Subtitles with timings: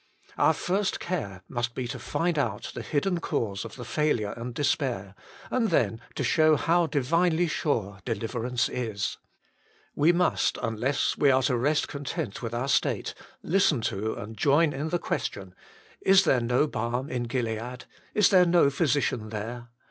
[0.35, 4.51] Our first care must be to find out the hidden cause of the failure and
[4.51, 5.13] despair,
[5.51, 9.17] and then to show how divinely sure deliverance is.
[9.93, 14.73] We must, unless we are to rest content with our state, listen to and join
[14.73, 15.53] in the question,"
[16.11, 19.67] Is there no balm in Gilead; is there no physician there